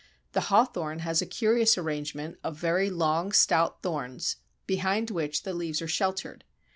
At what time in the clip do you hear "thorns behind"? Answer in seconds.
3.83-5.11